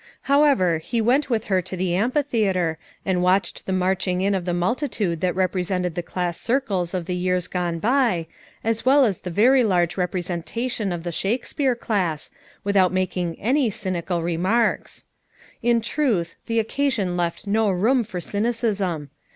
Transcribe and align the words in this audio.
However, 0.21 0.79
he 0.79 0.99
went 0.99 1.29
with 1.29 1.43
her 1.43 1.61
to 1.61 1.77
the 1.77 1.91
amphithea 1.93 2.55
ter, 2.55 2.77
and 3.05 3.21
watched 3.21 3.67
the 3.67 3.71
marching 3.71 4.21
in 4.21 4.33
of 4.33 4.45
the 4.45 4.51
multi 4.55 4.87
tude 4.87 5.21
that 5.21 5.35
represented 5.35 5.93
the 5.93 6.01
class 6.01 6.39
circles 6.41 6.95
of 6.95 7.05
the 7.05 7.15
years 7.15 7.45
gone 7.47 7.77
by, 7.77 8.25
as 8.63 8.83
well 8.83 9.05
as 9.05 9.19
the 9.19 9.29
very 9.29 9.63
large 9.63 9.97
rep 9.97 10.15
resentation 10.15 10.91
of 10.91 11.03
the 11.03 11.11
Shakespeare 11.11 11.75
class, 11.75 12.31
without 12.63 12.91
making 12.91 13.39
any 13.39 13.69
cynical 13.69 14.23
remarks. 14.23 15.05
In 15.61 15.81
truth 15.81 16.35
the 16.47 16.59
oc 16.59 16.67
casion 16.69 17.15
left 17.15 17.45
no 17.45 17.69
room 17.69 18.03
for 18.03 18.19
cynicism. 18.19 19.11